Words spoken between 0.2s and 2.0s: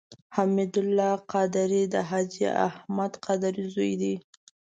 حمید الله قادري د